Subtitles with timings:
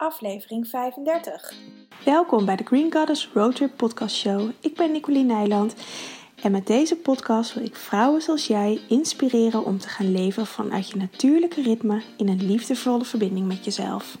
[0.00, 1.52] aflevering 35.
[2.04, 4.50] Welkom bij de Green Goddess Roadtrip Podcast Show.
[4.60, 5.74] Ik ben Nicoline Nijland
[6.42, 10.90] en met deze podcast wil ik vrouwen zoals jij inspireren om te gaan leven vanuit
[10.90, 14.18] je natuurlijke ritme in een liefdevolle verbinding met jezelf.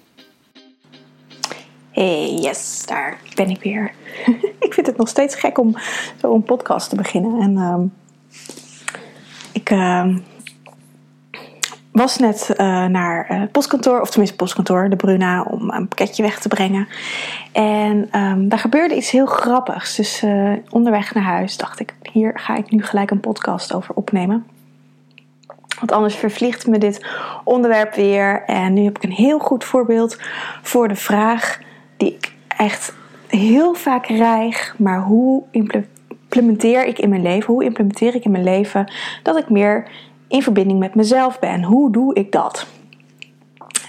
[1.90, 3.94] Hey, yes, daar ben ik weer.
[4.66, 5.74] ik vind het nog steeds gek om
[6.20, 7.40] zo een podcast te beginnen.
[7.40, 7.82] En uh,
[9.52, 10.16] ik uh,
[11.92, 16.40] was net uh, naar het postkantoor, of tenminste postkantoor, de Bruna, om een pakketje weg
[16.40, 16.88] te brengen.
[17.52, 19.96] En um, daar gebeurde iets heel grappigs.
[19.96, 23.94] Dus uh, onderweg naar huis dacht ik, hier ga ik nu gelijk een podcast over
[23.94, 24.46] opnemen.
[25.78, 27.06] Want anders vervliegt me dit
[27.44, 28.42] onderwerp weer.
[28.46, 30.16] En nu heb ik een heel goed voorbeeld
[30.62, 31.58] voor de vraag
[31.96, 32.94] die ik echt
[33.26, 34.74] heel vaak krijg.
[34.78, 39.50] Maar hoe implementeer ik in mijn leven, hoe implementeer ik in mijn leven dat ik
[39.50, 39.88] meer
[40.30, 41.62] in verbinding met mezelf ben.
[41.62, 42.66] Hoe doe ik dat?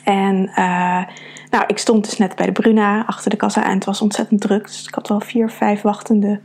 [0.03, 1.03] En uh,
[1.49, 4.41] nou, ik stond dus net bij de Bruna achter de kassa en het was ontzettend
[4.41, 4.65] druk.
[4.65, 6.39] Dus ik had wel vier, vijf wachtende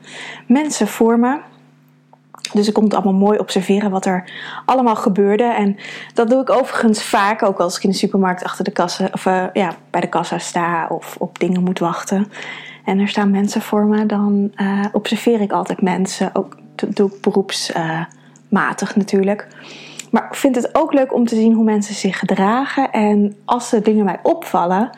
[0.47, 1.39] mensen voor me.
[2.53, 4.31] Dus ik kon het allemaal mooi observeren wat er
[4.65, 5.45] allemaal gebeurde.
[5.45, 5.77] En
[6.15, 9.27] dat doe ik overigens vaak, ook als ik in de supermarkt achter de kassa, of
[9.27, 12.33] uh, ja, bij de kassa sta of op dingen moet wachten.
[12.85, 16.31] En er staan mensen voor me, dan uh, observeer ik altijd mensen.
[16.33, 16.57] Ook
[16.89, 19.48] doe ik beroepsmatig natuurlijk.
[20.11, 22.91] Maar ik vind het ook leuk om te zien hoe mensen zich gedragen.
[22.91, 24.91] En als er dingen mij opvallen,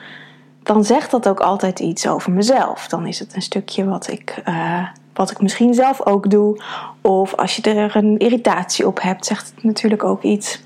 [0.63, 2.89] dan zegt dat ook altijd iets over mezelf.
[2.89, 6.63] Dan is het een stukje wat ik, uh, wat ik misschien zelf ook doe.
[7.01, 10.63] Of als je er een irritatie op hebt, zegt het natuurlijk ook iets.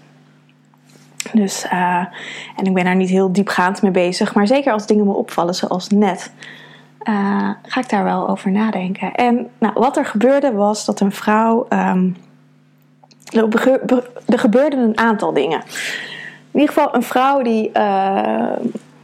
[1.32, 2.04] Dus, uh,
[2.56, 4.34] en ik ben daar niet heel diepgaand mee bezig.
[4.34, 6.32] Maar zeker als dingen me opvallen, zoals net,
[7.04, 9.14] uh, ga ik daar wel over nadenken.
[9.14, 11.66] En nou, wat er gebeurde was dat een vrouw.
[11.68, 12.16] Um,
[14.26, 15.62] er gebeurden een aantal dingen.
[16.50, 18.52] In ieder geval, een vrouw die uh,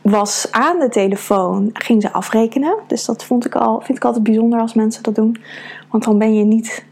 [0.01, 2.75] was aan de telefoon, ging ze afrekenen.
[2.87, 5.37] Dus dat vond ik al, vind ik altijd bijzonder als mensen dat doen.
[5.91, 6.85] Want dan ben je niet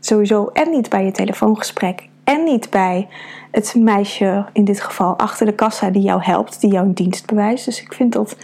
[0.00, 3.08] sowieso en niet bij je telefoongesprek en niet bij
[3.50, 7.26] het meisje, in dit geval achter de kassa, die jou helpt, die jou een dienst
[7.26, 7.64] bewijst.
[7.64, 8.36] Dus ik vind dat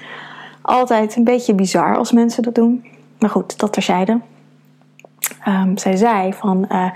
[0.62, 2.84] altijd een beetje bizar als mensen dat doen.
[3.18, 4.20] Maar goed, dat terzijde.
[5.48, 6.90] Um, zij zei van, uh,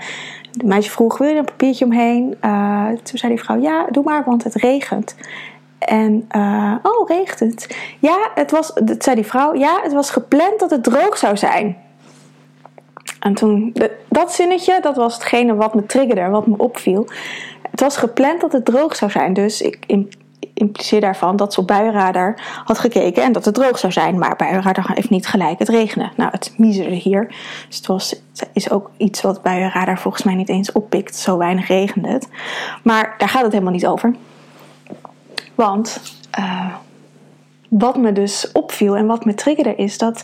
[0.53, 2.37] de meisje vroeg, wil je een papiertje omheen?
[2.41, 5.15] Uh, toen zei die vrouw, ja, doe maar, want het regent.
[5.77, 7.77] En, uh, oh, regent het?
[7.99, 11.37] Ja, het was, dat zei die vrouw, ja, het was gepland dat het droog zou
[11.37, 11.77] zijn.
[13.19, 13.75] En toen,
[14.07, 17.07] dat zinnetje, dat was hetgene wat me triggerde, wat me opviel.
[17.71, 19.33] Het was gepland dat het droog zou zijn.
[19.33, 19.83] Dus ik
[20.53, 24.17] impliceer daarvan dat ze op buienradar had gekeken en dat het droog zou zijn.
[24.17, 26.11] Maar buienradar heeft niet gelijk het regenen.
[26.15, 27.27] Nou, het miezerde hier.
[27.67, 28.15] Dus het was,
[28.53, 31.15] is ook iets wat buienradar volgens mij niet eens oppikt.
[31.15, 32.29] Zo weinig regende het.
[32.83, 34.15] Maar daar gaat het helemaal niet over.
[35.55, 36.01] Want
[36.39, 36.73] uh,
[37.69, 40.23] wat me dus opviel en wat me triggerde is dat,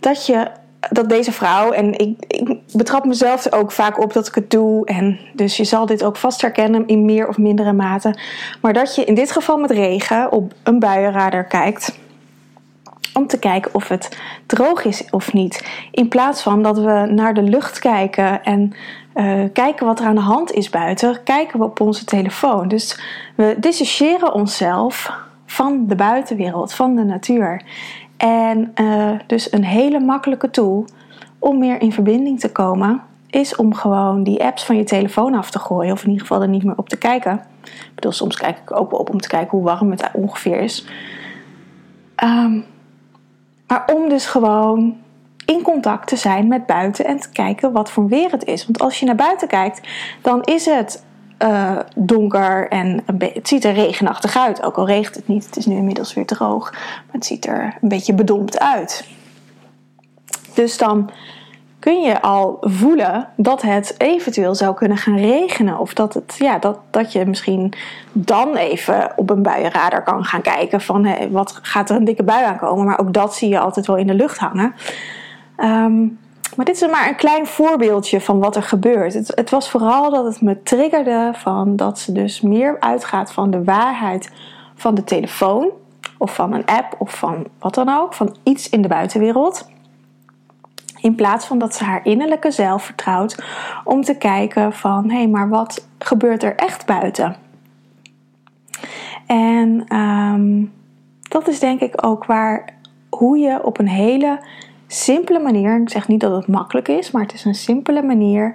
[0.00, 0.50] dat je
[0.90, 4.86] dat deze vrouw, en ik, ik, betrap mezelf ook vaak op dat ik het doe,
[4.86, 8.18] en dus je zal dit ook vast herkennen in meer of mindere mate,
[8.60, 11.98] maar dat je in dit geval met regen op een buienradar kijkt
[13.16, 15.66] om te kijken of het droog is of niet.
[15.90, 18.72] In plaats van dat we naar de lucht kijken en
[19.14, 22.68] uh, kijken wat er aan de hand is buiten, kijken we op onze telefoon.
[22.68, 23.00] Dus
[23.34, 25.12] we dissociëren onszelf
[25.46, 27.62] van de buitenwereld, van de natuur.
[28.16, 30.84] En uh, dus een hele makkelijke tool
[31.38, 35.50] om meer in verbinding te komen, is om gewoon die apps van je telefoon af
[35.50, 35.92] te gooien.
[35.92, 37.42] Of in ieder geval er niet meer op te kijken.
[37.62, 40.86] Ik bedoel, soms kijk ik ook op om te kijken hoe warm het ongeveer is.
[42.24, 42.64] Um,
[43.66, 44.96] maar om dus gewoon
[45.46, 48.64] in contact te zijn met buiten en te kijken wat voor weer het is.
[48.64, 49.88] Want als je naar buiten kijkt,
[50.22, 51.04] dan is het
[51.38, 54.62] uh, donker en het ziet er regenachtig uit.
[54.62, 56.70] Ook al regent het niet, het is nu inmiddels weer droog.
[56.72, 59.08] Maar het ziet er een beetje bedompt uit.
[60.54, 61.10] Dus dan
[61.78, 65.78] kun je al voelen dat het eventueel zou kunnen gaan regenen.
[65.78, 67.72] Of dat, het, ja, dat, dat je misschien
[68.12, 72.22] dan even op een buienradar kan gaan kijken van hey, wat gaat er een dikke
[72.22, 72.84] bui aankomen.
[72.84, 74.74] Maar ook dat zie je altijd wel in de lucht hangen.
[75.56, 76.18] Um,
[76.56, 79.14] maar dit is maar een klein voorbeeldje van wat er gebeurt.
[79.14, 83.50] Het, het, was vooral dat het me triggerde van dat ze dus meer uitgaat van
[83.50, 84.30] de waarheid
[84.74, 85.70] van de telefoon
[86.18, 89.68] of van een app of van wat dan ook, van iets in de buitenwereld.
[91.00, 93.44] In plaats van dat ze haar innerlijke zelf vertrouwt
[93.84, 97.36] om te kijken van hé, hey, maar wat gebeurt er echt buiten?
[99.26, 100.72] En um,
[101.28, 102.74] dat is denk ik ook waar
[103.08, 104.40] hoe je op een hele
[104.86, 108.54] simpele manier, ik zeg niet dat het makkelijk is, maar het is een simpele manier,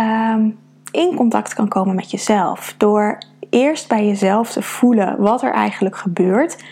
[0.00, 0.58] um,
[0.90, 2.74] in contact kan komen met jezelf.
[2.76, 3.18] Door
[3.50, 6.64] eerst bij jezelf te voelen wat er eigenlijk gebeurt.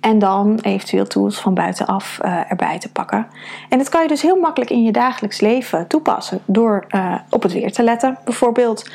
[0.00, 3.26] En dan eventueel tools van buitenaf uh, erbij te pakken.
[3.68, 6.40] En dat kan je dus heel makkelijk in je dagelijks leven toepassen.
[6.44, 8.90] Door uh, op het weer te letten, bijvoorbeeld.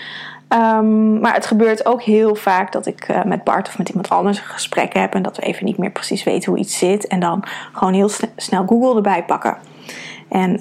[0.53, 4.09] Um, maar het gebeurt ook heel vaak dat ik uh, met Bart of met iemand
[4.09, 5.13] anders een gesprek heb.
[5.13, 7.07] En dat we even niet meer precies weten hoe iets zit.
[7.07, 9.57] En dan gewoon heel snel Google erbij pakken.
[10.30, 10.51] En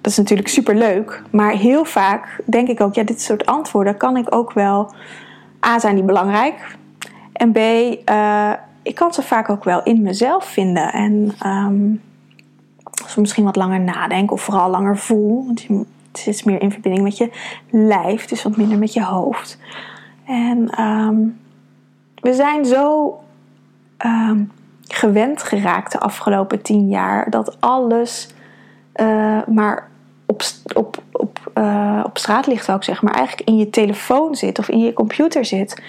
[0.00, 1.22] dat is natuurlijk super leuk.
[1.30, 4.92] Maar heel vaak denk ik ook, ja, dit soort antwoorden kan ik ook wel.
[5.66, 6.76] A, zijn die belangrijk.
[7.32, 7.58] En B,
[8.82, 10.92] ik kan ze vaak ook wel in mezelf vinden.
[10.92, 12.00] En um,
[13.14, 15.54] we misschien wat langer nadenken of vooral langer voel.
[16.12, 17.30] Zit meer in verbinding met je
[17.70, 19.58] lijf, dus wat minder met je hoofd.
[20.26, 21.40] En um,
[22.14, 23.14] we zijn zo
[24.06, 24.52] um,
[24.86, 28.28] gewend geraakt de afgelopen tien jaar dat alles
[28.94, 29.88] uh, maar
[30.26, 30.42] op,
[30.74, 34.58] op, op, uh, op straat ligt, zou ik zeggen, maar eigenlijk in je telefoon zit
[34.58, 35.82] of in je computer zit.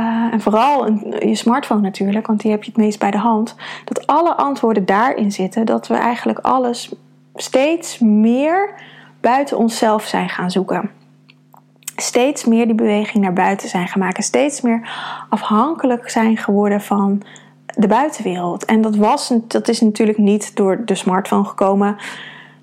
[0.00, 0.90] Uh, en vooral
[1.26, 3.54] je smartphone natuurlijk, want die heb je het meest bij de hand.
[3.84, 5.66] Dat alle antwoorden daarin zitten.
[5.66, 6.94] Dat we eigenlijk alles
[7.34, 8.74] steeds meer
[9.26, 10.90] buiten onszelf zijn gaan zoeken.
[11.96, 14.22] Steeds meer die beweging naar buiten zijn gaan maken.
[14.22, 14.88] Steeds meer
[15.28, 17.22] afhankelijk zijn geworden van
[17.66, 18.64] de buitenwereld.
[18.64, 21.96] En dat, was, dat is natuurlijk niet door de smartphone gekomen.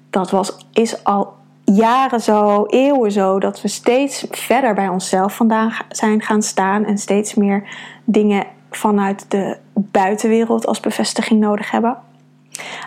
[0.09, 1.33] Dat was, is al
[1.63, 6.97] jaren zo, eeuwen zo, dat we steeds verder bij onszelf vandaan zijn gaan staan en
[6.97, 7.63] steeds meer
[8.03, 11.97] dingen vanuit de buitenwereld als bevestiging nodig hebben.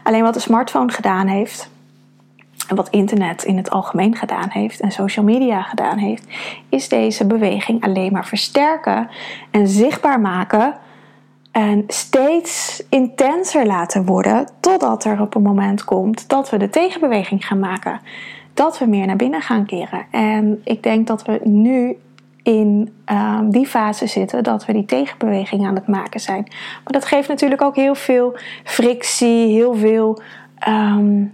[0.03, 1.76] Alleen wat de smartphone gedaan heeft, en
[2.75, 6.27] wat internet in het algemeen gedaan heeft en social media gedaan heeft,
[6.69, 9.09] is deze beweging alleen maar versterken
[9.51, 10.75] en zichtbaar maken
[11.53, 17.47] en steeds intenser laten worden totdat er op een moment komt dat we de tegenbeweging
[17.47, 18.01] gaan maken
[18.55, 20.07] dat we meer naar binnen gaan keren.
[20.11, 21.97] En ik denk dat we nu
[22.43, 26.43] in um, die fase zitten dat we die tegenbeweging aan het maken zijn.
[26.85, 30.23] Maar dat geeft natuurlijk ook heel veel frictie, heel veel
[30.69, 31.33] um,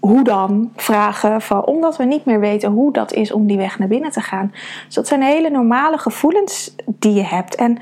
[0.00, 3.78] hoe dan vragen, van, omdat we niet meer weten hoe dat is om die weg
[3.78, 4.52] naar binnen te gaan.
[4.86, 7.54] Dus dat zijn hele normale gevoelens die je hebt.
[7.54, 7.78] En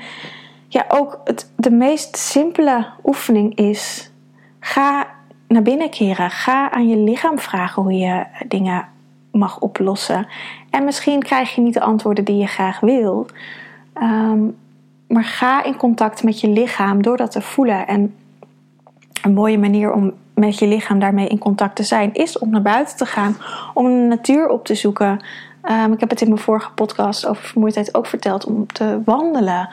[0.67, 4.11] ja, ook het, de meest simpele oefening is:
[4.59, 5.07] ga
[5.47, 6.31] naar binnen keren.
[6.31, 8.87] Ga aan je lichaam vragen hoe je dingen
[9.31, 10.27] mag oplossen.
[10.69, 13.25] En misschien krijg je niet de antwoorden die je graag wil.
[13.93, 14.43] Ehm,
[15.07, 17.87] maar ga in contact met je lichaam door dat te voelen.
[17.87, 18.15] En
[19.21, 22.61] een mooie manier om met je lichaam daarmee in contact te zijn is om naar
[22.61, 23.37] buiten te gaan,
[23.73, 25.19] om de natuur op te zoeken.
[25.71, 29.69] Um, ik heb het in mijn vorige podcast over vermoeidheid ook verteld om te wandelen.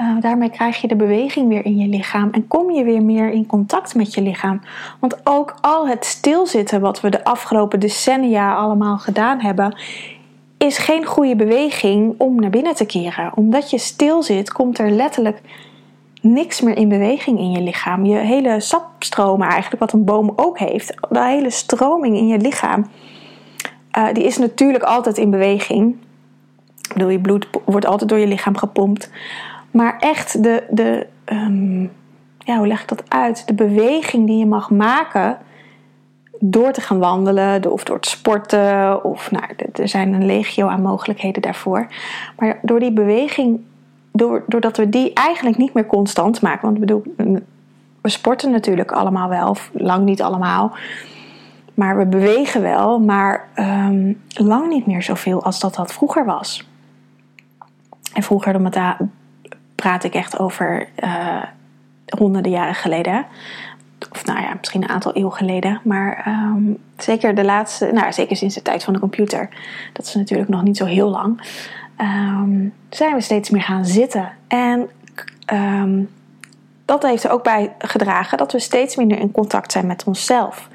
[0.00, 3.30] Uh, daarmee krijg je de beweging weer in je lichaam en kom je weer meer
[3.30, 4.60] in contact met je lichaam.
[4.98, 9.76] Want ook al het stilzitten wat we de afgelopen decennia allemaal gedaan hebben,
[10.58, 13.32] is geen goede beweging om naar binnen te keren.
[13.34, 15.40] Omdat je stil zit, komt er letterlijk
[16.32, 18.04] niks meer in beweging in je lichaam.
[18.04, 22.86] Je hele sapstromen, eigenlijk wat een boom ook heeft, de hele stroming in je lichaam,
[23.98, 25.96] uh, die is natuurlijk altijd in beweging.
[26.94, 29.10] Ik je bloed wordt altijd door je lichaam gepompt.
[29.70, 31.90] Maar echt de, de um,
[32.38, 33.46] ja, hoe leg ik dat uit?
[33.46, 35.38] De beweging die je mag maken
[36.38, 39.04] door te gaan wandelen of door te sporten.
[39.04, 41.86] Of nou, er zijn een legio aan mogelijkheden daarvoor.
[42.38, 43.60] Maar door die beweging,
[44.16, 46.62] doordat we die eigenlijk niet meer constant maken.
[46.62, 47.02] Want bedoel,
[48.00, 50.76] we sporten natuurlijk allemaal wel, lang niet allemaal.
[51.74, 56.68] Maar we bewegen wel, maar um, lang niet meer zoveel als dat dat vroeger was.
[58.14, 58.96] En vroeger, de
[59.74, 61.42] praat ik echt over uh,
[62.18, 63.26] honderden jaren geleden.
[64.12, 65.80] Of nou ja, misschien een aantal eeuwen geleden.
[65.84, 69.48] Maar um, zeker de laatste, nou zeker sinds de tijd van de computer.
[69.92, 71.40] Dat is natuurlijk nog niet zo heel lang.
[72.00, 74.32] Um, zijn we steeds meer gaan zitten.
[74.48, 74.90] En
[75.52, 76.10] um,
[76.84, 80.68] dat heeft er ook bij gedragen dat we steeds minder in contact zijn met onszelf.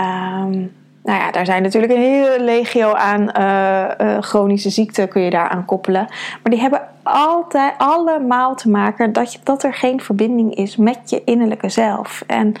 [0.00, 0.72] Um,
[1.02, 5.30] nou ja, daar zijn natuurlijk een hele legio aan uh, uh, chronische ziekten kun je
[5.30, 6.06] daaraan koppelen.
[6.42, 11.10] Maar die hebben altijd allemaal te maken dat, je, dat er geen verbinding is met
[11.10, 12.22] je innerlijke zelf.
[12.26, 12.54] En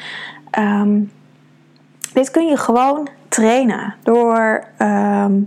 [2.12, 5.42] dit kun je gewoon trainen door, nou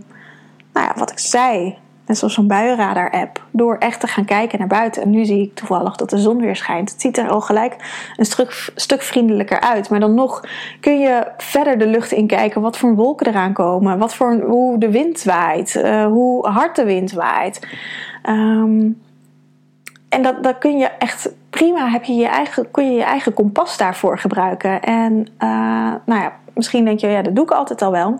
[0.73, 1.77] ja, wat ik zei,
[2.07, 3.43] Net zoals zo'n buienradar-app.
[3.51, 5.01] Door echt te gaan kijken naar buiten.
[5.01, 6.91] En nu zie ik toevallig dat de zon weer schijnt.
[6.91, 7.75] Het ziet er al gelijk
[8.15, 9.89] een stuk, stuk vriendelijker uit.
[9.89, 10.43] Maar dan nog
[10.79, 12.61] kun je verder de lucht in kijken.
[12.61, 13.97] Wat voor wolken eraan komen.
[13.97, 15.75] Wat voor, hoe de wind waait.
[15.75, 17.67] Uh, hoe hard de wind waait.
[18.29, 19.01] Um,
[20.09, 21.89] en dat, kun je echt prima.
[21.89, 24.81] Heb je je eigen, kun je je eigen kompas daarvoor gebruiken.
[24.81, 28.19] En uh, nou ja, misschien denk je, ja, dat doe ik altijd al wel.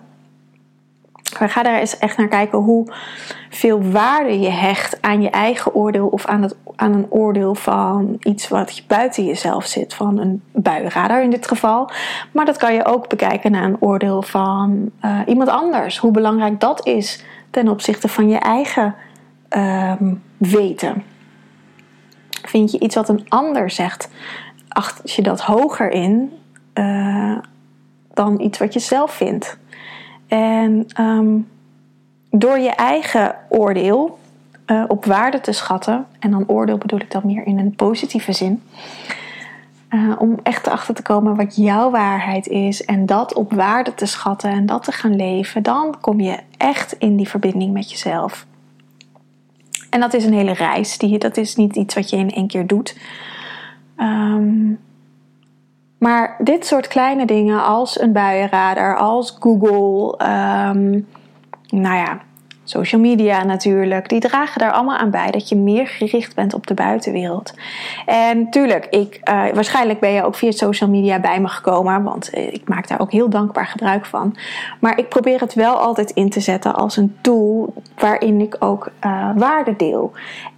[1.39, 2.87] Maar ga daar eens echt naar kijken hoe
[3.49, 8.15] veel waarde je hecht aan je eigen oordeel of aan, het, aan een oordeel van
[8.19, 11.89] iets wat buiten jezelf zit, van een buienradar in dit geval.
[12.31, 15.97] Maar dat kan je ook bekijken naar een oordeel van uh, iemand anders.
[15.97, 18.95] Hoe belangrijk dat is ten opzichte van je eigen
[19.49, 19.93] uh,
[20.37, 21.03] weten.
[22.43, 24.09] Vind je iets wat een ander zegt,
[24.67, 26.31] acht je dat hoger in
[26.73, 27.37] uh,
[28.13, 29.57] dan iets wat je zelf vindt?
[30.27, 31.47] En um,
[32.29, 34.19] door je eigen oordeel
[34.67, 38.31] uh, op waarde te schatten, en dan oordeel bedoel ik dan meer in een positieve
[38.31, 38.63] zin,
[39.89, 44.05] uh, om echt erachter te komen wat jouw waarheid is en dat op waarde te
[44.05, 48.45] schatten en dat te gaan leven, dan kom je echt in die verbinding met jezelf.
[49.89, 50.97] En dat is een hele reis.
[50.97, 52.97] Die, dat is niet iets wat je in één keer doet.
[53.97, 54.79] Um,
[55.97, 61.07] maar dit soort kleine dingen als een buienradar, als Google, um,
[61.69, 62.19] nou ja,
[62.69, 66.67] social media natuurlijk, die dragen daar allemaal aan bij dat je meer gericht bent op
[66.67, 67.53] de buitenwereld.
[68.05, 72.29] En tuurlijk, ik, uh, waarschijnlijk ben je ook via social media bij me gekomen, want
[72.29, 74.35] eh, ik maak daar ook heel dankbaar gebruik van.
[74.79, 78.91] Maar ik probeer het wel altijd in te zetten als een tool waarin ik ook
[79.05, 80.11] uh, waarde deel.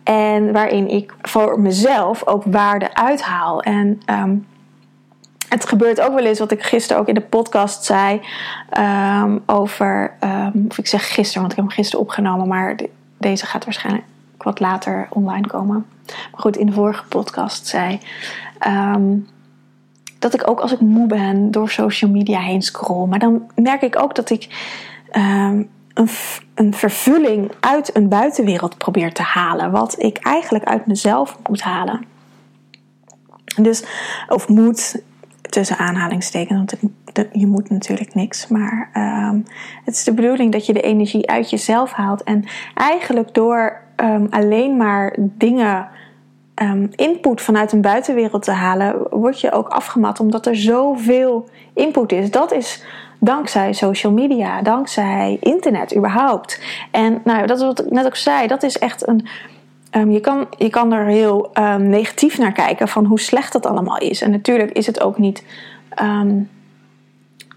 [0.03, 3.61] En waarin ik voor mezelf ook waarde uithaal.
[3.61, 4.47] En um,
[5.49, 8.21] het gebeurt ook wel eens, wat ik gisteren ook in de podcast zei,
[8.77, 12.89] um, over, um, of ik zeg gisteren, want ik heb hem gisteren opgenomen, maar de,
[13.17, 14.05] deze gaat waarschijnlijk
[14.37, 15.85] wat later online komen.
[16.05, 17.99] Maar goed, in de vorige podcast zei
[18.67, 19.27] um,
[20.19, 23.81] dat ik ook als ik moe ben door social media heen scroll, maar dan merk
[23.81, 24.47] ik ook dat ik
[25.93, 26.09] een,
[26.53, 32.05] een vervulling uit een buitenwereld probeer te halen, wat ik eigenlijk uit mezelf moet halen.
[33.55, 33.83] Dus,
[34.27, 35.01] of moet,
[35.49, 36.75] tussen aanhalingstekens, want
[37.31, 38.47] je moet natuurlijk niks.
[38.47, 39.45] Maar um,
[39.85, 42.23] het is de bedoeling dat je de energie uit jezelf haalt.
[42.23, 45.87] En eigenlijk door um, alleen maar dingen,
[46.55, 52.11] um, input vanuit een buitenwereld te halen, word je ook afgemat omdat er zoveel input
[52.11, 52.31] is.
[52.31, 52.83] Dat is
[53.19, 56.61] dankzij social media, dankzij internet überhaupt.
[56.91, 59.27] En nou, dat is wat ik net ook zei, dat is echt een
[59.91, 63.65] Um, je, kan, je kan er heel um, negatief naar kijken van hoe slecht dat
[63.65, 64.21] allemaal is.
[64.21, 65.43] En natuurlijk is het ook niet.
[66.01, 66.49] Um,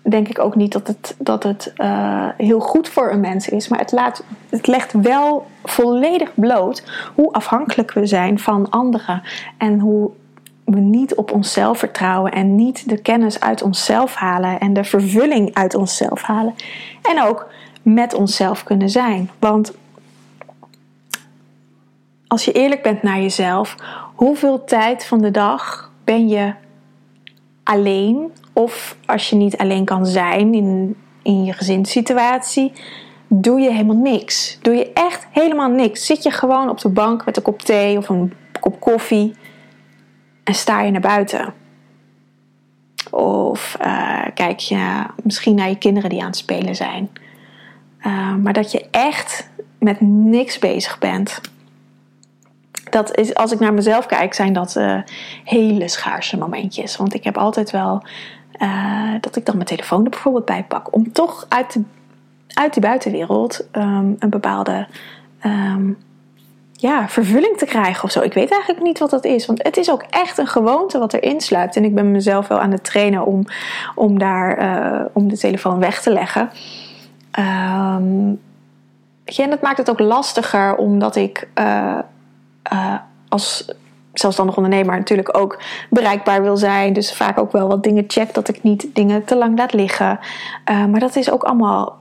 [0.03, 3.69] denk ik ook niet dat het, dat het uh, heel goed voor een mens is.
[3.69, 6.85] Maar het, laat, het legt wel volledig bloot
[7.15, 9.23] hoe afhankelijk we zijn van anderen.
[9.59, 10.11] En hoe
[10.65, 15.55] we niet op onszelf vertrouwen en niet de kennis uit onszelf halen en de vervulling
[15.55, 16.55] uit onszelf halen.
[17.03, 17.49] En ook
[17.83, 19.31] met onszelf kunnen zijn.
[19.39, 19.73] Want
[22.33, 23.77] als je eerlijk bent naar jezelf,
[24.15, 26.55] hoeveel tijd van de dag ben je
[27.63, 28.33] alleen?
[28.53, 32.73] Of als je niet alleen kan zijn in, in je gezinssituatie,
[33.29, 34.59] doe je helemaal niks.
[34.63, 36.07] Doe je echt helemaal niks.
[36.07, 39.35] Zit je gewoon op de bank met een kop thee of een kop koffie
[40.45, 41.55] en sta je naar buiten.
[43.11, 47.11] Of uh, kijk je misschien naar je kinderen die aan het spelen zijn.
[48.07, 51.41] Uh, maar dat je echt met niks bezig bent
[52.93, 55.01] dat is, als ik naar mezelf kijk, zijn dat uh,
[55.45, 56.97] hele schaarse momentjes.
[56.97, 58.03] Want ik heb altijd wel
[58.59, 60.95] uh, dat ik dan mijn telefoon er bijvoorbeeld bij pak.
[60.95, 61.83] Om toch uit de,
[62.55, 64.87] uit die buitenwereld um, een bepaalde
[65.45, 65.99] um,
[66.73, 68.21] ja, vervulling te krijgen of zo.
[68.21, 69.47] Ik weet eigenlijk niet wat dat is.
[69.47, 71.77] Want het is ook echt een gewoonte wat erin sluipt.
[71.77, 73.45] En ik ben mezelf wel aan het trainen om,
[73.95, 76.51] om daar uh, om de telefoon weg te leggen.
[77.39, 78.41] Um,
[79.25, 81.49] en dat maakt het ook lastiger omdat ik
[82.73, 82.95] uh,
[83.29, 83.73] als
[84.13, 86.93] zelfstandig ondernemer natuurlijk ook bereikbaar wil zijn.
[86.93, 90.19] Dus vaak ook wel wat dingen check, dat ik niet dingen te lang laat liggen.
[90.71, 92.01] Uh, maar dat is ook allemaal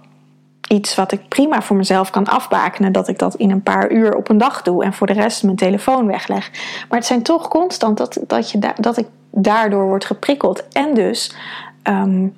[0.68, 2.92] iets wat ik prima voor mezelf kan afbakenen.
[2.92, 5.44] Dat ik dat in een paar uur op een dag doe en voor de rest
[5.44, 6.52] mijn telefoon wegleg.
[6.90, 10.68] Maar het zijn toch constant dat, dat, je dat ik daardoor word geprikkeld.
[10.68, 11.36] En dus
[11.84, 12.36] um,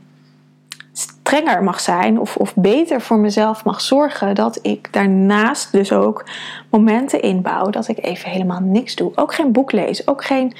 [1.23, 6.25] strenger mag zijn of, of beter voor mezelf mag zorgen, dat ik daarnaast dus ook
[6.69, 9.11] momenten inbouw dat ik even helemaal niks doe.
[9.15, 10.53] Ook geen boek lees, ook geen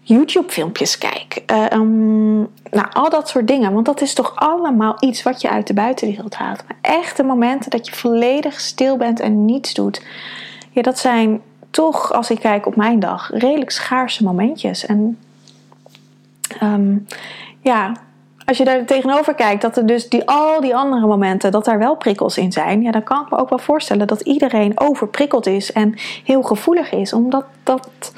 [0.00, 1.42] YouTube-filmpjes kijk.
[1.50, 2.36] Uh, um,
[2.70, 3.72] nou, al dat soort dingen.
[3.72, 6.64] Want dat is toch allemaal iets wat je uit de buitenwereld haalt.
[6.68, 10.02] Maar echte momenten dat je volledig stil bent en niets doet.
[10.70, 14.86] Ja, dat zijn toch, als ik kijk op mijn dag, redelijk schaarse momentjes.
[14.86, 15.18] En
[16.62, 17.06] um,
[17.60, 17.92] ja,
[18.44, 21.78] als je daar tegenover kijkt, dat er dus die, al die andere momenten, dat daar
[21.78, 25.46] wel prikkels in zijn, ja, dan kan ik me ook wel voorstellen dat iedereen overprikkeld
[25.46, 25.94] is en
[26.24, 28.12] heel gevoelig is, omdat dat,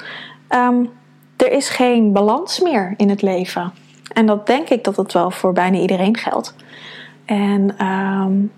[0.49, 0.89] um,
[1.37, 3.73] er is geen balans meer in het leven.
[4.13, 6.55] En dat denk ik dat het wel voor bijna iedereen geldt.
[7.25, 8.51] En um,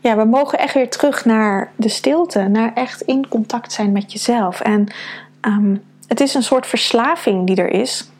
[0.00, 4.12] ja, we mogen echt weer terug naar de stilte, naar echt in contact zijn met
[4.12, 4.60] jezelf.
[4.60, 4.86] En
[5.40, 8.10] ehm, het is een soort verslaving die er is.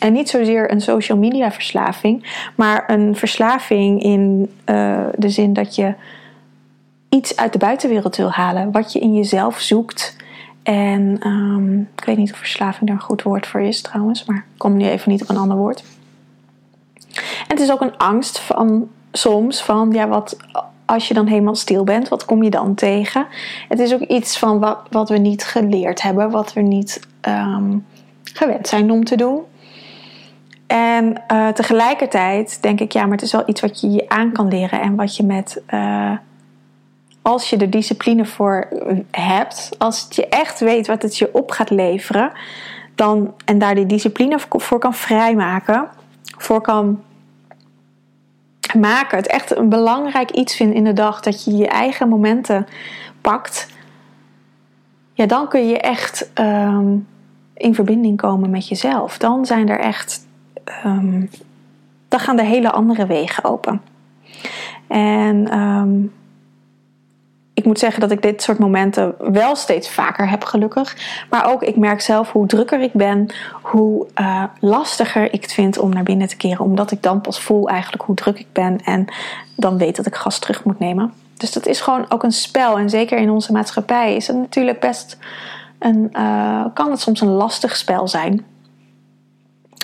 [0.00, 5.74] En niet zozeer een social media verslaving, maar een verslaving in uh, de zin dat
[5.74, 5.94] je
[7.08, 10.16] iets uit de buitenwereld wil halen, wat je in jezelf zoekt.
[10.62, 14.36] En um, ik weet niet of verslaving daar een goed woord voor is trouwens, maar
[14.36, 15.84] ik kom nu even niet op een ander woord.
[17.14, 20.36] En het is ook een angst van soms van ja, wat
[20.84, 23.26] als je dan helemaal stil bent, wat kom je dan tegen?
[23.68, 27.86] Het is ook iets van wat, wat we niet geleerd hebben, wat we niet um,
[28.22, 29.40] gewend zijn om te doen.
[30.66, 34.32] En uh, tegelijkertijd denk ik, ja, maar het is wel iets wat je je aan
[34.32, 36.12] kan leren en wat je met, uh,
[37.22, 38.68] als je er discipline voor
[39.10, 42.32] hebt, als je echt weet wat het je op gaat leveren,
[42.94, 45.88] dan, en daar die discipline voor kan vrijmaken,
[46.38, 47.02] voor kan
[48.78, 52.66] maken, het echt een belangrijk iets vindt in de dag, dat je je eigen momenten
[53.20, 53.68] pakt,
[55.12, 57.06] ja, dan kun je echt um,
[57.54, 59.18] in verbinding komen met jezelf.
[59.18, 60.25] Dan zijn er echt,
[60.84, 61.30] um,
[62.08, 63.82] dan gaan er hele andere wegen open.
[64.86, 66.12] En um,
[67.54, 70.96] ik moet zeggen dat ik dit soort momenten wel steeds vaker heb, gelukkig.
[71.30, 73.26] Maar ook ik merk zelf hoe drukker ik ben,
[73.62, 76.64] hoe uh, lastiger ik het vind om naar binnen te keren.
[76.64, 79.04] Omdat ik dan pas voel eigenlijk hoe druk ik ben en
[79.56, 81.12] dan weet dat ik gas terug moet nemen.
[81.36, 82.78] Dus dat is gewoon ook een spel.
[82.78, 85.18] En zeker in onze maatschappij is het natuurlijk best
[85.78, 88.44] een, uh, kan het soms een lastig spel zijn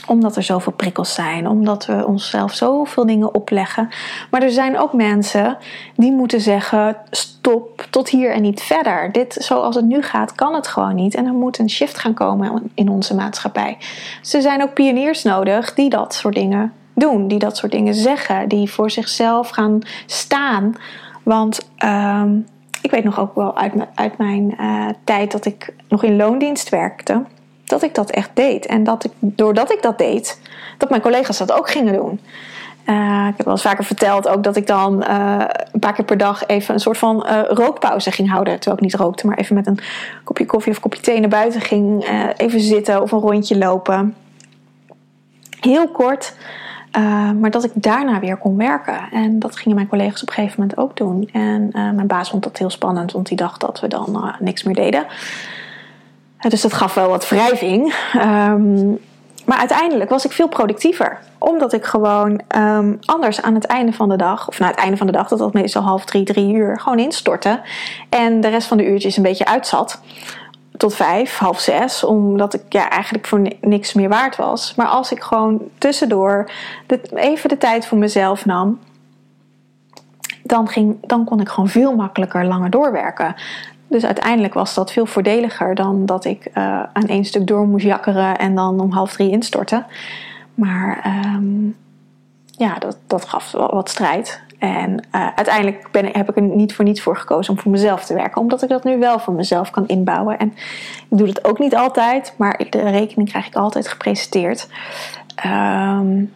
[0.06, 3.88] omdat er zoveel prikkels zijn, omdat we onszelf zoveel dingen opleggen.
[4.30, 5.56] Maar er zijn ook mensen
[5.96, 9.12] die moeten zeggen: stop tot hier en niet verder.
[9.12, 11.14] Dit, zoals het nu gaat, kan het gewoon niet.
[11.14, 13.76] En er moet een shift gaan komen in onze maatschappij.
[14.20, 17.94] Dus er zijn ook pioniers nodig die dat soort dingen doen, die dat soort dingen
[17.94, 20.74] zeggen, die voor zichzelf gaan staan.
[21.22, 22.46] Want um,
[22.82, 26.68] ik weet nog ook wel uit, uit mijn uh, tijd dat ik nog in loondienst
[26.68, 27.24] werkte
[27.72, 28.66] dat ik dat echt deed.
[28.66, 30.40] En dat ik, doordat ik dat deed,
[30.78, 32.20] dat mijn collega's dat ook gingen doen.
[32.86, 36.04] Uh, ik heb wel eens vaker verteld ook dat ik dan uh, een paar keer
[36.04, 38.54] per dag even een soort van uh, rookpauze ging houden.
[38.54, 39.78] Terwijl ik niet rookte, maar even met een
[40.24, 42.06] kopje koffie of kopje thee naar buiten ging.
[42.36, 44.14] even zitten of een rondje lopen.
[45.60, 46.34] Heel kort,
[47.40, 48.98] maar dat ik daarna weer kon werken.
[49.12, 51.28] En dat gingen mijn collega's op een gegeven moment ook doen.
[51.32, 54.74] En mijn baas vond dat heel spannend, want die dacht dat we dan niks meer
[54.74, 55.06] deden.
[56.48, 57.94] Dus dat gaf wel wat wrijving.
[58.16, 58.98] Um,
[59.44, 61.18] maar uiteindelijk was ik veel productiever.
[61.38, 64.96] Omdat ik gewoon um, anders aan het einde van de dag, of na het einde
[64.96, 67.60] van de dag, dat was meestal half drie, drie uur, gewoon instortte.
[68.08, 70.00] En de rest van de uurtjes een beetje uitzat.
[70.76, 74.74] Tot vijf, half zes, omdat ik ja, eigenlijk voor niks meer waard was.
[74.74, 76.50] Maar als ik gewoon tussendoor
[77.14, 78.78] even de tijd voor mezelf nam,
[80.42, 83.34] dan, ging, dan kon ik gewoon veel makkelijker langer doorwerken.
[83.92, 87.84] Dus uiteindelijk was dat veel voordeliger dan dat ik uh, aan één stuk door moest
[87.84, 89.86] jakkeren en dan om half drie instorten.
[90.54, 91.76] Maar um,
[92.46, 94.40] ja, dat, dat gaf wel wat strijd.
[94.58, 98.04] En uh, uiteindelijk ben, heb ik er niet voor niets voor gekozen om voor mezelf
[98.04, 98.40] te werken.
[98.40, 100.38] Omdat ik dat nu wel voor mezelf kan inbouwen.
[100.38, 100.52] En
[101.08, 104.68] ik doe dat ook niet altijd, maar de rekening krijg ik altijd gepresenteerd.
[105.46, 106.32] Um,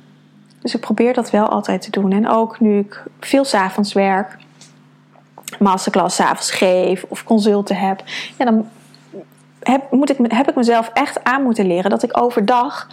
[0.61, 2.13] dus ik probeer dat wel altijd te doen.
[2.13, 4.37] En ook nu ik veel s'avonds werk
[5.59, 8.03] masterclass avonds geef of consulten heb,
[8.39, 8.69] ja, dan
[9.63, 12.89] heb, moet ik, heb ik mezelf echt aan moeten leren dat ik overdag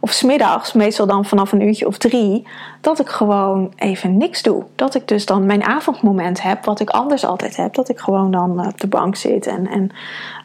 [0.00, 2.46] of smiddags, meestal dan vanaf een uurtje of drie,
[2.80, 4.64] dat ik gewoon even niks doe.
[4.74, 7.74] Dat ik dus dan mijn avondmoment heb, wat ik anders altijd heb.
[7.74, 9.90] Dat ik gewoon dan op de bank zit en, en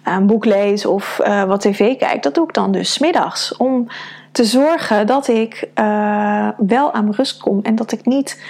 [0.04, 2.24] een boek lees of uh, wat tv kijk.
[2.24, 3.58] Dat doe ik dan dus smiddags.
[3.58, 3.88] Om
[4.32, 8.44] te zorgen dat ik uh, wel aan rust kom en dat ik niet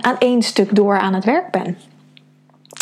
[0.00, 1.78] aan één stuk door aan het werk ben.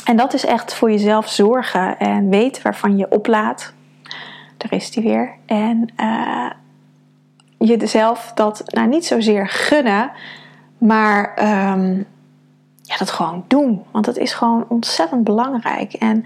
[0.04, 3.72] En dat is echt voor jezelf zorgen en weten waarvan je oplaat.
[4.56, 5.34] Daar is die weer.
[5.46, 6.50] En uh,
[7.58, 10.10] jezelf dat nou niet zozeer gunnen,
[10.78, 11.38] maar
[11.72, 12.06] um,
[12.82, 13.82] ja, dat gewoon doen.
[13.90, 15.92] Want dat is gewoon ontzettend belangrijk.
[15.92, 16.24] En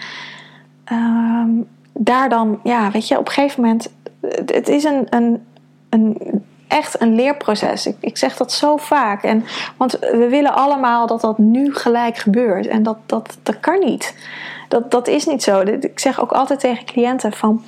[0.92, 3.92] um, daar dan, ja, weet je, op een gegeven moment,
[4.46, 5.46] het is een, een,
[5.88, 7.86] een echt een leerproces.
[7.86, 9.22] Ik, ik zeg dat zo vaak.
[9.22, 9.44] En,
[9.76, 12.66] want we willen allemaal dat dat nu gelijk gebeurt.
[12.66, 14.14] En dat, dat, dat kan niet.
[14.68, 15.60] Dat, dat is niet zo.
[15.60, 17.64] Ik zeg ook altijd tegen cliënten van...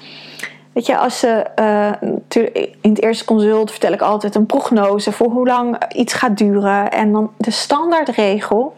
[0.72, 2.42] Weet je, als ze uh,
[2.80, 6.90] in het eerste consult vertel ik altijd een prognose voor hoe lang iets gaat duren.
[6.90, 8.76] En dan de standaardregel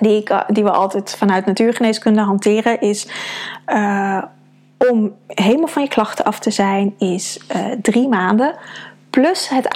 [0.00, 3.08] die, ik, die we altijd vanuit natuurgeneeskunde hanteren is.
[3.66, 4.22] Uh,
[4.90, 7.40] om helemaal van je klachten af te zijn, is
[7.82, 8.54] drie maanden
[9.12, 9.68] Plus, het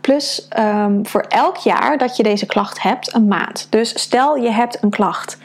[0.00, 3.66] plus ehm, voor elk jaar dat je deze klacht hebt, een maand.
[3.70, 5.38] Dus stel je hebt een klacht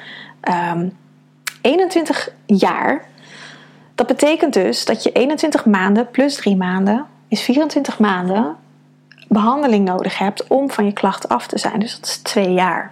[1.62, 3.06] 21 ehm, jaar.
[3.96, 8.56] Dat betekent dus dat je 21 maanden plus 3 maanden is 24 maanden
[9.28, 11.80] behandeling nodig hebt om van je klacht af te zijn.
[11.80, 12.92] Dus dat is twee jaar.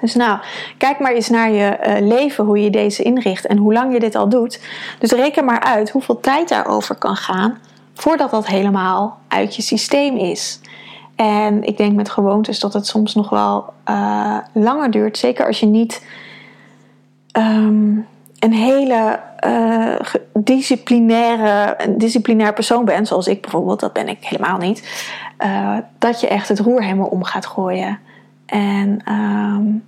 [0.00, 0.38] Dus nou,
[0.78, 4.00] kijk maar eens naar je uh, leven, hoe je deze inricht en hoe lang je
[4.00, 4.60] dit al doet.
[4.98, 7.58] Dus reken maar uit hoeveel tijd daarover kan gaan
[8.00, 10.60] voordat dat helemaal uit je systeem is.
[11.16, 15.18] En ik denk met gewoontes dat het soms nog wel uh, langer duurt.
[15.18, 16.06] Zeker als je niet
[17.38, 18.06] um,
[18.38, 20.00] een hele uh,
[20.34, 25.08] disciplinaire, een disciplinair persoon bent, zoals ik bijvoorbeeld, dat ben ik helemaal niet.
[25.38, 27.98] Uh, dat je echt het roer helemaal om gaat gooien.
[28.46, 29.84] En um,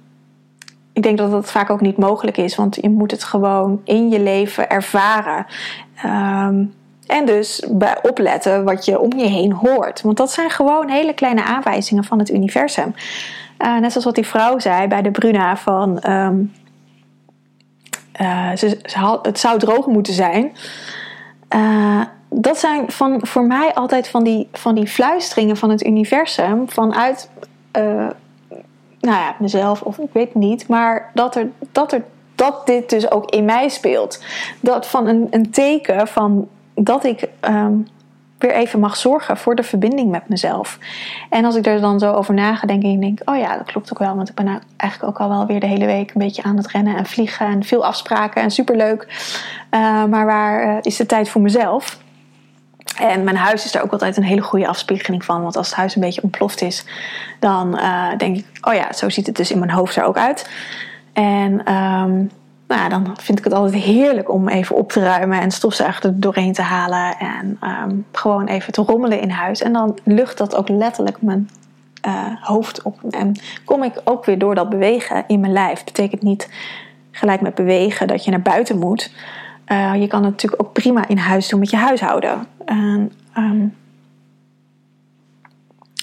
[0.92, 4.08] ik denk dat dat vaak ook niet mogelijk is, want je moet het gewoon in
[4.08, 5.46] je leven ervaren.
[6.04, 6.74] Um,
[7.06, 7.64] en dus
[8.02, 10.02] opletten wat je om je heen hoort.
[10.02, 12.94] Want dat zijn gewoon hele kleine aanwijzingen van het universum.
[13.58, 16.10] Uh, net zoals wat die vrouw zei bij de Bruna van...
[16.10, 16.52] Um,
[18.20, 20.52] uh, ze, ze het zou droog moeten zijn.
[21.54, 26.70] Uh, dat zijn van, voor mij altijd van die, van die fluisteringen van het universum.
[26.70, 27.30] Vanuit
[29.02, 30.68] nou ja, mezelf of ik weet niet.
[30.68, 34.22] Maar dat, er, dat, er, dat dit dus ook in mij speelt.
[34.60, 37.86] Dat van een, een teken van dat ik um,
[38.42, 40.78] weer even mag zorgen voor de verbinding met mezelf.
[41.30, 43.66] En als ik er dan zo over na ga denken en denk, oh ja, dat
[43.66, 44.16] klopt ook wel.
[44.16, 46.56] Want ik ben nou eigenlijk ook al wel weer de hele week een beetje aan
[46.56, 49.02] het rennen en vliegen en veel afspraken en superleuk.
[49.70, 52.00] Uh, maar waar uh, is de tijd voor mezelf?
[52.98, 55.42] En mijn huis is daar ook altijd een hele goede afspiegeling van.
[55.42, 56.84] Want als het huis een beetje ontploft is,
[57.38, 60.16] dan uh, denk ik: oh ja, zo ziet het dus in mijn hoofd er ook
[60.16, 60.50] uit.
[61.12, 62.30] En um,
[62.76, 66.20] nou, dan vind ik het altijd heerlijk om even op te ruimen en stofzuigen er
[66.20, 67.16] doorheen te halen.
[67.18, 69.62] En um, gewoon even te rommelen in huis.
[69.62, 71.50] En dan lucht dat ook letterlijk mijn
[72.06, 73.02] uh, hoofd op.
[73.10, 75.84] En kom ik ook weer door dat bewegen in mijn lijf.
[75.84, 76.48] Betekent niet
[77.10, 79.12] gelijk met bewegen dat je naar buiten moet.
[79.66, 82.46] Uh, je kan het natuurlijk ook prima in huis doen met je huishouden.
[82.64, 83.74] En, um,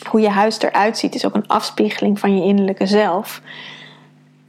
[0.09, 3.41] hoe je huis eruit ziet is ook een afspiegeling van je innerlijke zelf.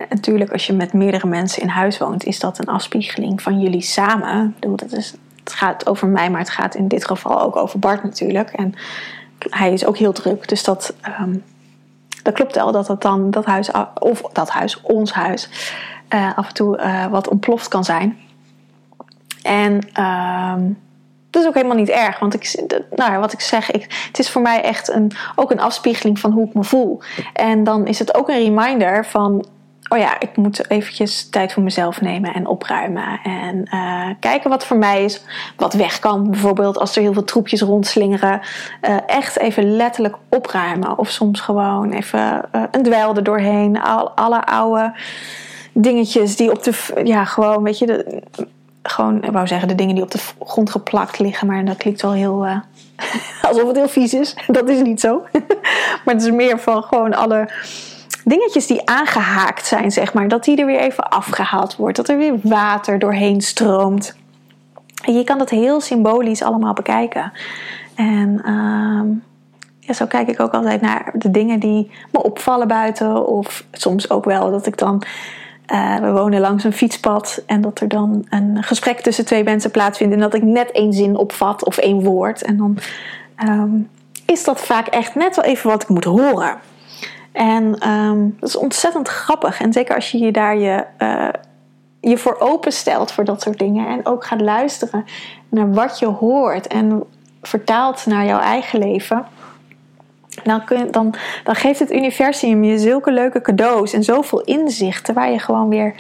[0.09, 3.83] Natuurlijk, als je met meerdere mensen in huis woont, is dat een afspiegeling van jullie
[3.83, 4.55] samen.
[4.61, 8.03] Bedoel, is, het gaat over mij, maar het gaat in dit geval ook over Bart
[8.03, 8.51] natuurlijk.
[8.51, 8.75] En
[9.39, 11.45] hij is ook heel druk, dus dat, um,
[12.23, 15.49] dat klopt wel dat dat dan dat huis, of dat huis, ons huis,
[16.15, 18.19] uh, af en toe uh, wat ontploft kan zijn.
[19.43, 19.73] En
[20.05, 20.79] um,
[21.31, 22.65] dat is ook helemaal niet erg, want ik,
[22.97, 26.33] nou, wat ik zeg, ik, het is voor mij echt een, ook een afspiegeling van
[26.33, 27.03] hoe ik me voel.
[27.33, 29.47] En dan is het ook een reminder van
[29.92, 33.20] oh ja, ik moet eventjes tijd voor mezelf nemen en opruimen.
[33.22, 35.22] En uh, kijken wat voor mij is,
[35.57, 36.31] wat weg kan.
[36.31, 38.40] Bijvoorbeeld als er heel veel troepjes rondslingeren.
[38.83, 40.98] Uh, echt even letterlijk opruimen.
[40.98, 43.83] Of soms gewoon even uh, een dweil er doorheen.
[43.83, 44.92] Al, alle oude
[45.72, 47.00] dingetjes die op de...
[47.05, 48.22] Ja, gewoon, weet je...
[48.83, 51.46] Gewoon, ik wou zeggen, de dingen die op de grond geplakt liggen.
[51.46, 52.46] Maar dat klinkt wel heel...
[53.48, 54.37] alsof het heel vies is.
[54.46, 55.22] Dat is niet zo.
[56.05, 57.48] maar het is meer van gewoon alle
[58.25, 61.97] dingetjes die aangehaakt zijn, zeg maar, dat die er weer even afgehaald wordt.
[61.97, 64.17] Dat er weer water doorheen stroomt.
[65.05, 67.33] En je kan dat heel symbolisch allemaal bekijken.
[67.95, 69.17] En uh,
[69.81, 73.27] ja, zo kijk ik ook altijd naar de dingen die me opvallen buiten.
[73.27, 75.03] Of soms ook wel dat ik dan.
[75.73, 79.71] Uh, we wonen langs een fietspad en dat er dan een gesprek tussen twee mensen
[79.71, 80.15] plaatsvindt.
[80.15, 82.43] En dat ik net één zin opvat of één woord.
[82.43, 82.79] En dan
[83.49, 83.89] um,
[84.27, 86.59] is dat vaak echt net wel even wat ik moet horen.
[87.33, 89.61] En um, dat is ontzettend grappig.
[89.61, 91.29] En zeker als je je daar je, uh,
[92.01, 93.88] je voor openstelt voor dat soort dingen.
[93.88, 95.05] En ook gaat luisteren
[95.49, 96.66] naar wat je hoort.
[96.66, 97.05] En
[97.43, 99.27] vertaalt naar jouw eigen leven.
[100.43, 101.14] Dan, kun, dan,
[101.45, 105.95] dan geeft het universum je zulke leuke cadeaus en zoveel inzichten waar je gewoon weer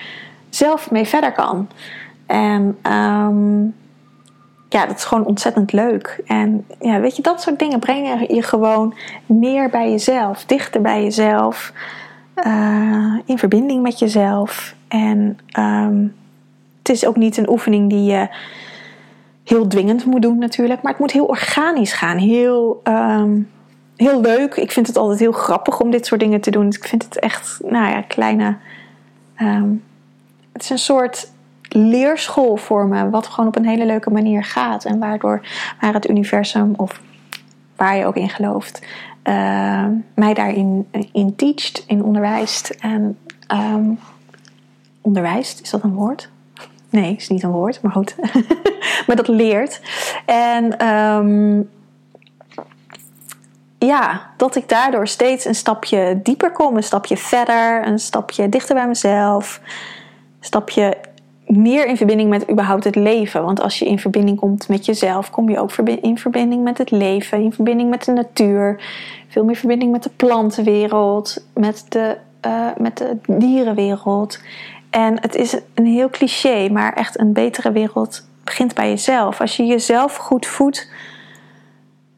[0.48, 1.68] zelf mee verder kan.
[2.26, 3.74] En um,
[4.72, 6.22] ja, dat is gewoon ontzettend leuk.
[6.26, 8.94] En ja, weet je, dat soort dingen brengen je gewoon
[9.26, 11.72] meer bij jezelf, dichter bij jezelf,
[12.46, 14.74] uh, in verbinding met jezelf.
[14.88, 16.14] En um,
[16.78, 18.28] het is ook niet een oefening die je
[19.44, 22.80] heel dwingend moet doen, natuurlijk, maar het moet heel organisch gaan, heel.
[22.84, 23.50] Um,
[23.96, 24.54] heel leuk.
[24.54, 26.66] Ik vind het altijd heel grappig om dit soort dingen te doen.
[26.66, 28.56] Ik vind het echt, nou ja, kleine.
[29.42, 29.82] Um,
[30.52, 31.30] het is een soort
[31.72, 34.84] leerschool voor me, wat gewoon op een hele leuke manier gaat.
[34.84, 35.40] En waardoor
[35.80, 37.00] waar het universum, of
[37.76, 38.80] waar je ook in gelooft,
[39.24, 42.68] uh, mij daarin in teacht, in onderwijst.
[42.68, 43.18] En
[43.52, 43.98] um,
[45.00, 46.28] onderwijst, is dat een woord?
[46.90, 48.14] Nee, is niet een woord, maar goed.
[49.06, 49.80] maar dat leert.
[50.26, 51.68] En um,
[53.78, 58.74] ja, dat ik daardoor steeds een stapje dieper kom, een stapje verder, een stapje dichter
[58.74, 59.60] bij mezelf,
[60.38, 60.96] een stapje
[61.56, 63.44] meer in verbinding met überhaupt het leven.
[63.44, 66.90] Want als je in verbinding komt met jezelf, kom je ook in verbinding met het
[66.90, 68.82] leven, in verbinding met de natuur,
[69.28, 74.40] veel meer verbinding met de plantenwereld, met de, uh, met de dierenwereld.
[74.90, 79.40] En het is een heel cliché, maar echt een betere wereld begint bij jezelf.
[79.40, 80.90] Als je jezelf goed voedt,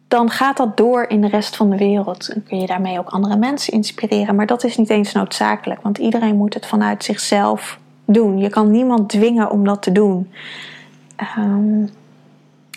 [0.09, 2.35] dan gaat dat door in de rest van de wereld.
[2.35, 4.35] Dan kun je daarmee ook andere mensen inspireren.
[4.35, 7.81] Maar dat is niet eens noodzakelijk, want iedereen moet het vanuit zichzelf
[8.13, 8.39] doen.
[8.39, 10.33] Je kan niemand dwingen om dat te doen.
[11.17, 11.85] Ehm,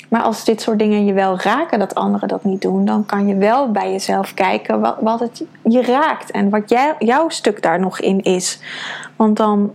[0.09, 3.27] maar als dit soort dingen je wel raken dat anderen dat niet doen, dan kan
[3.27, 7.79] je wel bij jezelf kijken wat, het je raakt en wat jij, jouw stuk daar
[7.79, 8.59] nog in is.
[9.15, 9.73] Want dan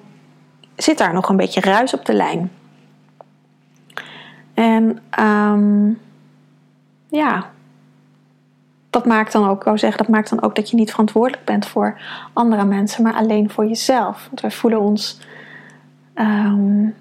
[0.76, 2.50] zit daar nog een beetje ruis op de lijn.
[4.54, 6.00] En um,
[7.08, 7.50] ja,
[8.90, 11.66] dat maakt dan ook, ik zeggen, dat maakt dan ook dat je niet verantwoordelijk bent
[11.66, 12.00] voor
[12.32, 14.26] andere mensen, maar alleen voor jezelf.
[14.26, 15.20] Want wij voelen ons
[16.14, 16.94] um,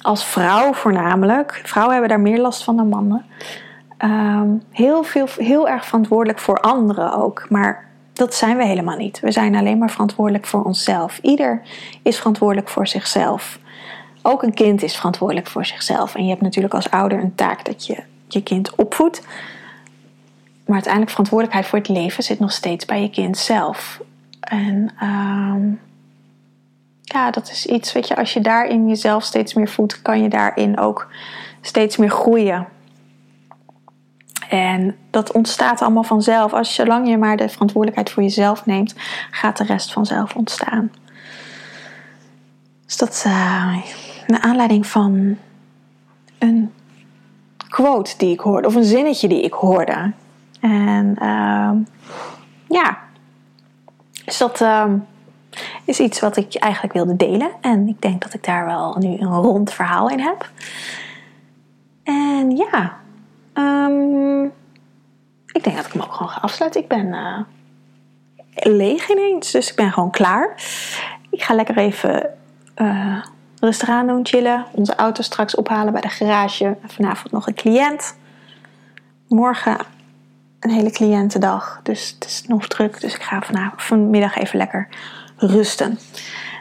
[0.00, 3.24] als vrouw voornamelijk, vrouwen hebben daar meer last van dan mannen,
[4.04, 7.46] um, heel, veel, heel erg verantwoordelijk voor anderen ook.
[7.48, 9.20] Maar dat zijn we helemaal niet.
[9.20, 11.18] We zijn alleen maar verantwoordelijk voor onszelf.
[11.22, 11.62] Ieder
[12.02, 13.58] is verantwoordelijk voor zichzelf.
[14.22, 16.14] Ook een kind is verantwoordelijk voor zichzelf.
[16.14, 19.26] En je hebt natuurlijk als ouder een taak dat je je kind opvoedt.
[20.64, 24.00] Maar uiteindelijk verantwoordelijkheid voor het leven zit nog steeds bij je kind zelf.
[24.40, 25.78] En uh,
[27.06, 30.28] ja, dat is iets, weet je, als je daarin jezelf steeds meer voedt, kan je
[30.28, 31.08] daarin ook
[31.60, 32.68] steeds meer groeien.
[34.48, 36.52] En dat ontstaat allemaal vanzelf.
[36.52, 38.94] Als zolang je maar de verantwoordelijkheid voor jezelf neemt,
[39.30, 40.90] gaat de rest vanzelf ontstaan.
[42.84, 43.76] Dus dat is uh,
[44.26, 45.36] naar aanleiding van
[46.38, 46.72] een
[47.68, 50.12] quote die ik hoorde, of een zinnetje die ik hoorde.
[50.60, 51.70] En uh,
[52.68, 52.98] ja,
[54.24, 54.92] dus dat uh,
[55.84, 57.50] is iets wat ik eigenlijk wilde delen.
[57.60, 60.50] En ik denk dat ik daar wel nu een rond verhaal in heb.
[62.02, 62.96] En ja,
[63.54, 64.44] um,
[65.52, 66.80] ik denk dat ik hem ook gewoon ga afsluiten.
[66.80, 67.38] Ik ben uh,
[68.54, 70.54] leeg ineens, dus ik ben gewoon klaar.
[71.30, 72.30] Ik ga lekker even
[72.76, 73.24] uh,
[73.60, 74.64] rustig aan doen, chillen.
[74.72, 76.76] Onze auto straks ophalen bij de garage.
[76.86, 78.16] Vanavond nog een cliënt.
[79.28, 79.76] Morgen
[80.60, 81.80] een hele cliëntendag.
[81.82, 83.00] Dus het is nog druk.
[83.00, 84.88] Dus ik ga vanavond, vanmiddag even lekker
[85.36, 85.98] rusten.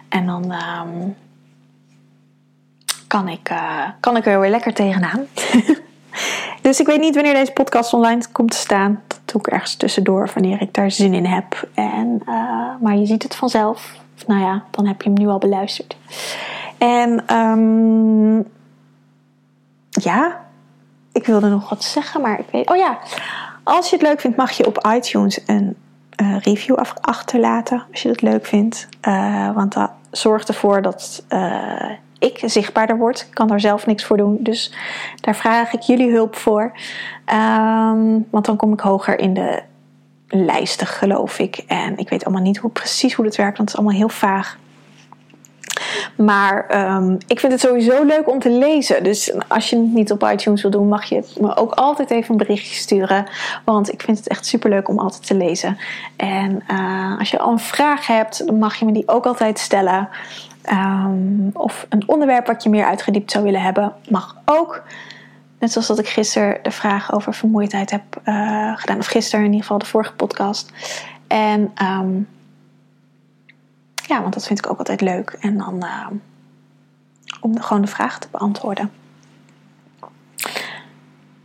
[0.10, 1.16] En dan um,
[3.08, 5.26] kan, ik, uh, kan ik er weer lekker tegenaan.
[6.62, 9.02] dus ik weet niet wanneer deze podcast online komt te staan.
[9.08, 11.70] Dat doe ik ergens tussendoor wanneer ik daar zin in heb.
[11.74, 13.94] En, uh, maar je ziet het vanzelf.
[14.28, 15.98] Nou ja, dan heb je hem nu al beluisterd.
[16.78, 18.48] En um,
[19.90, 20.46] ja,
[21.12, 22.70] ik wilde nog wat zeggen, maar ik weet.
[22.70, 23.00] Oh ja,
[23.64, 25.76] als je het leuk vindt, mag je op iTunes een
[26.21, 27.84] uh, review achterlaten.
[27.91, 28.88] Als je dat leuk vindt.
[29.08, 33.21] Uh, want dat zorgt ervoor dat uh, ik zichtbaarder word.
[33.21, 34.38] Ik kan daar zelf niks voor doen.
[34.39, 34.73] Dus
[35.21, 36.71] daar vraag ik jullie hulp voor.
[37.34, 39.63] Um, want dan kom ik hoger in de
[40.28, 41.63] lijsten, geloof ik.
[41.67, 44.17] En ik weet allemaal niet hoe, precies hoe dat werkt, want het is allemaal heel
[44.17, 44.58] vaag.
[46.15, 49.04] Maar um, ik vind het sowieso leuk om te lezen.
[49.04, 52.32] Dus als je het niet op iTunes wil doen, mag je me ook altijd even
[52.32, 53.25] een berichtje sturen.
[53.65, 55.78] Want ik vind het echt super leuk om altijd te lezen.
[56.15, 59.60] En uh, als je al een vraag hebt, dan mag je me die ook altijd
[59.60, 60.10] stellen.
[60.71, 64.84] Um, of een onderwerp wat je meer uitgediept zou willen hebben, mag ook.
[65.60, 68.97] Net zoals dat ik gisteren de vraag over vermoeidheid heb uh, gedaan.
[68.97, 70.71] Of gisteren in ieder geval de vorige podcast.
[71.28, 72.28] En um,
[74.08, 75.38] ja, want dat vind ik ook altijd leuk.
[75.39, 76.08] En dan uh,
[77.41, 78.91] om gewoon de vraag te beantwoorden.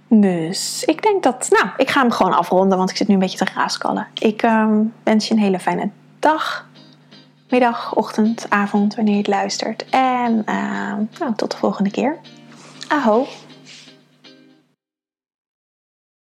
[0.08, 3.20] Dus ik denk dat, nou, ik ga hem gewoon afronden, want ik zit nu een
[3.20, 4.06] beetje te raaskallen.
[4.14, 6.68] Ik um, wens je een hele fijne dag,
[7.48, 9.88] middag, ochtend, avond, wanneer je het luistert.
[9.90, 12.18] En uh, nou, tot de volgende keer.
[12.88, 13.26] Aho!